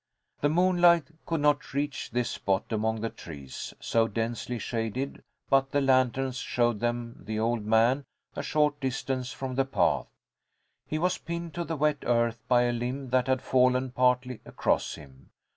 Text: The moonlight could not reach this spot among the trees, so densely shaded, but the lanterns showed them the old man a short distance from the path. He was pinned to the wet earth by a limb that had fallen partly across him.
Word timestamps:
The 0.39 0.49
moonlight 0.49 1.11
could 1.27 1.41
not 1.41 1.75
reach 1.75 2.09
this 2.09 2.31
spot 2.31 2.71
among 2.73 3.01
the 3.01 3.11
trees, 3.11 3.75
so 3.79 4.07
densely 4.07 4.57
shaded, 4.57 5.21
but 5.47 5.69
the 5.69 5.79
lanterns 5.79 6.37
showed 6.37 6.79
them 6.79 7.17
the 7.23 7.39
old 7.39 7.63
man 7.63 8.05
a 8.35 8.41
short 8.41 8.79
distance 8.79 9.31
from 9.31 9.53
the 9.53 9.65
path. 9.65 10.07
He 10.87 10.97
was 10.97 11.19
pinned 11.19 11.53
to 11.53 11.63
the 11.63 11.75
wet 11.77 11.99
earth 12.01 12.39
by 12.47 12.63
a 12.63 12.71
limb 12.73 13.11
that 13.11 13.27
had 13.27 13.43
fallen 13.43 13.91
partly 13.91 14.39
across 14.43 14.95
him. 14.95 15.29